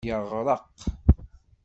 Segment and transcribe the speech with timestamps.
[0.07, 0.69] Yeɣreq.